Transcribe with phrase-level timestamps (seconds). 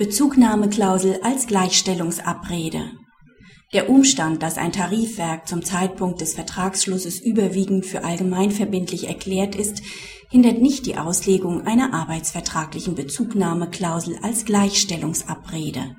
[0.00, 2.92] Bezugnahmeklausel als Gleichstellungsabrede.
[3.74, 9.82] Der Umstand, dass ein Tarifwerk zum Zeitpunkt des Vertragsschlusses überwiegend für allgemeinverbindlich erklärt ist,
[10.30, 15.94] hindert nicht die Auslegung einer arbeitsvertraglichen Bezugnahmeklausel als Gleichstellungsabrede.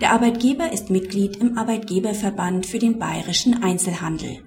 [0.00, 4.42] Der Arbeitgeber ist Mitglied im Arbeitgeberverband für den bayerischen Einzelhandel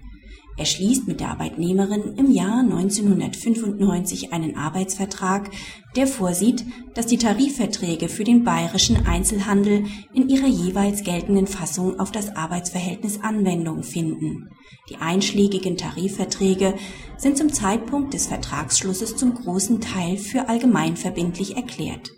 [0.58, 5.52] er schließt mit der Arbeitnehmerin im Jahr 1995 einen Arbeitsvertrag,
[5.98, 6.64] der vorsieht,
[6.94, 13.20] dass die Tarifverträge für den bayerischen Einzelhandel in ihrer jeweils geltenden Fassung auf das Arbeitsverhältnis
[13.22, 14.50] Anwendung finden.
[14.90, 16.76] Die einschlägigen Tarifverträge
[17.18, 22.12] sind zum Zeitpunkt des Vertragsschlusses zum großen Teil für allgemeinverbindlich erklärt.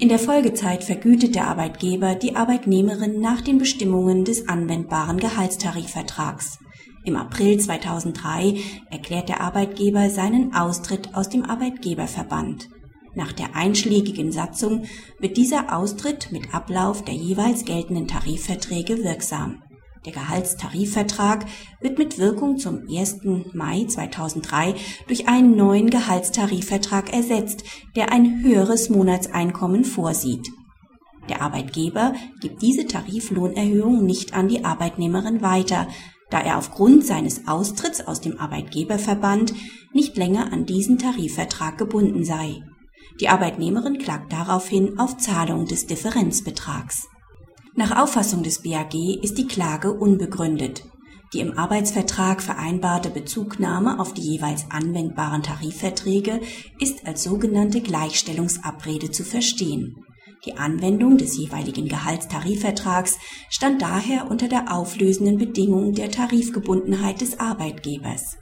[0.00, 6.58] In der Folgezeit vergütet der Arbeitgeber die Arbeitnehmerin nach den Bestimmungen des anwendbaren Gehaltstarifvertrags
[7.04, 8.56] im April 2003
[8.90, 12.68] erklärt der Arbeitgeber seinen Austritt aus dem Arbeitgeberverband.
[13.14, 14.84] Nach der einschlägigen Satzung
[15.20, 19.62] wird dieser Austritt mit Ablauf der jeweils geltenden Tarifverträge wirksam.
[20.04, 21.46] Der Gehaltstarifvertrag
[21.80, 23.20] wird mit Wirkung zum 1.
[23.54, 24.74] Mai 2003
[25.06, 27.64] durch einen neuen Gehaltstarifvertrag ersetzt,
[27.96, 30.50] der ein höheres Monatseinkommen vorsieht.
[31.30, 35.88] Der Arbeitgeber gibt diese Tariflohnerhöhung nicht an die Arbeitnehmerin weiter,
[36.30, 39.54] da er aufgrund seines Austritts aus dem Arbeitgeberverband
[39.92, 42.62] nicht länger an diesen Tarifvertrag gebunden sei.
[43.20, 47.08] Die Arbeitnehmerin klagt daraufhin auf Zahlung des Differenzbetrags.
[47.76, 50.84] Nach Auffassung des BAG ist die Klage unbegründet.
[51.32, 56.40] Die im Arbeitsvertrag vereinbarte Bezugnahme auf die jeweils anwendbaren Tarifverträge
[56.78, 60.04] ist als sogenannte Gleichstellungsabrede zu verstehen
[60.44, 68.36] die Anwendung des jeweiligen Gehaltstarifvertrags stand daher unter der auflösenden Bedingung der Tarifgebundenheit des Arbeitgebers.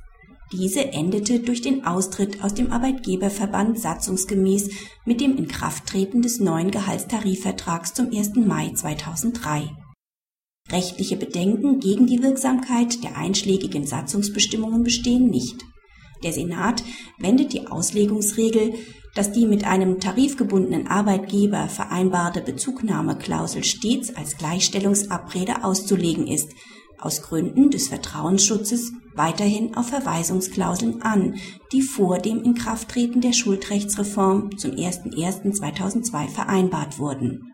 [0.52, 4.70] Diese endete durch den Austritt aus dem Arbeitgeberverband satzungsgemäß
[5.06, 8.34] mit dem Inkrafttreten des neuen Gehaltstarifvertrags zum 1.
[8.34, 9.70] Mai 2003.
[10.70, 15.56] Rechtliche Bedenken gegen die Wirksamkeit der einschlägigen Satzungsbestimmungen bestehen nicht.
[16.22, 16.84] Der Senat
[17.18, 18.74] wendet die Auslegungsregel
[19.14, 26.50] dass die mit einem tarifgebundenen Arbeitgeber vereinbarte Bezugnahmeklausel stets als Gleichstellungsabrede auszulegen ist,
[26.98, 31.34] aus Gründen des Vertrauensschutzes weiterhin auf Verweisungsklauseln an,
[31.72, 37.52] die vor dem Inkrafttreten der Schuldrechtsreform zum 01.01.2002 vereinbart wurden.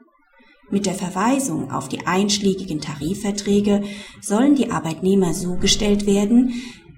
[0.71, 3.83] Mit der Verweisung auf die einschlägigen Tarifverträge
[4.21, 6.53] sollen die Arbeitnehmer so gestellt werden,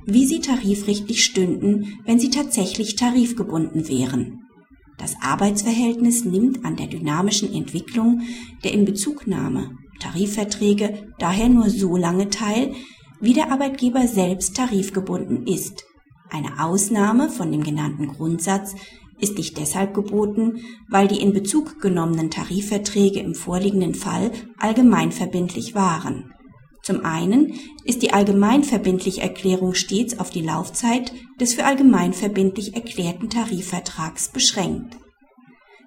[0.06, 4.49] wie sie tarifrechtlich stünden, wenn sie tatsächlich tarifgebunden wären.
[5.00, 8.20] Das Arbeitsverhältnis nimmt an der dynamischen Entwicklung
[8.62, 12.74] der Inbezugnahme Tarifverträge daher nur so lange teil,
[13.18, 15.84] wie der Arbeitgeber selbst tarifgebunden ist.
[16.28, 18.74] Eine Ausnahme von dem genannten Grundsatz
[19.18, 26.34] ist nicht deshalb geboten, weil die in Bezug genommenen Tarifverträge im vorliegenden Fall allgemeinverbindlich waren.
[26.82, 27.54] Zum einen
[27.84, 34.96] ist die allgemeinverbindliche Erklärung stets auf die Laufzeit des für allgemeinverbindlich erklärten Tarifvertrags beschränkt.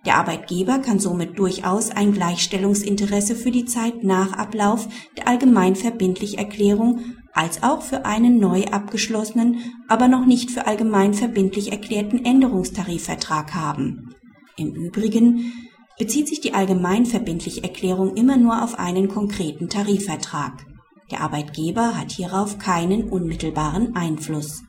[0.06, 4.88] Der Arbeitgeber kann somit durchaus ein Gleichstellungsinteresse für die Zeit nach Ablauf
[5.18, 7.00] der allgemeinverbindlich Erklärung
[7.32, 14.14] als auch für einen neu abgeschlossenen, aber noch nicht für allgemeinverbindlich erklärten Änderungstarifvertrag haben.
[14.58, 15.53] Im Übrigen
[15.98, 20.66] bezieht sich die allgemeinverbindliche Erklärung immer nur auf einen konkreten Tarifvertrag.
[21.12, 24.64] Der Arbeitgeber hat hierauf keinen unmittelbaren Einfluss.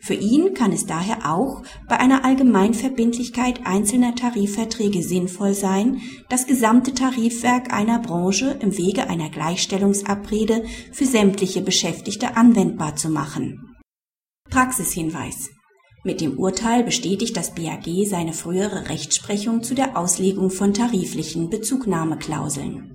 [0.00, 6.92] Für ihn kann es daher auch bei einer Allgemeinverbindlichkeit einzelner Tarifverträge sinnvoll sein, das gesamte
[6.92, 13.76] Tarifwerk einer Branche im Wege einer Gleichstellungsabrede für sämtliche Beschäftigte anwendbar zu machen.
[14.50, 15.50] Praxishinweis
[16.04, 22.94] mit dem Urteil bestätigt das BAG seine frühere Rechtsprechung zu der Auslegung von tariflichen Bezugnahmeklauseln.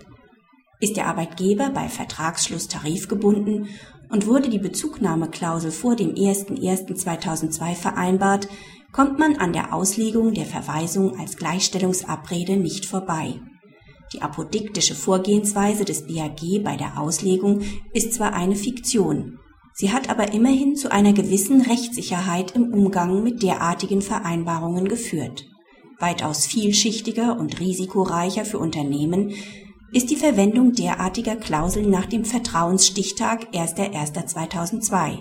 [0.80, 3.70] Ist der Arbeitgeber bei Vertragsschluss tarifgebunden
[4.10, 8.48] und wurde die Bezugnahmeklausel vor dem 01.01.2002 vereinbart,
[8.92, 13.40] kommt man an der Auslegung der Verweisung als Gleichstellungsabrede nicht vorbei.
[14.14, 17.62] Die apodiktische Vorgehensweise des BAG bei der Auslegung
[17.94, 19.40] ist zwar eine Fiktion,
[19.74, 25.46] sie hat aber immerhin zu einer gewissen Rechtssicherheit im Umgang mit derartigen Vereinbarungen geführt.
[26.00, 29.34] Weitaus vielschichtiger und risikoreicher für Unternehmen
[29.92, 35.20] ist die Verwendung derartiger Klauseln nach dem Vertrauensstichtag 1.1.2002.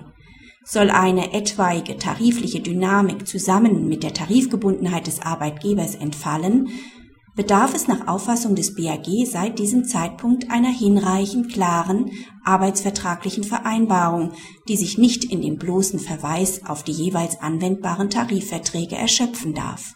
[0.64, 6.68] Soll eine etwaige tarifliche Dynamik zusammen mit der Tarifgebundenheit des Arbeitgebers entfallen,
[7.36, 12.10] bedarf es nach Auffassung des BAG seit diesem Zeitpunkt einer hinreichend klaren
[12.44, 14.32] arbeitsvertraglichen Vereinbarung,
[14.68, 19.94] die sich nicht in dem bloßen Verweis auf die jeweils anwendbaren Tarifverträge erschöpfen darf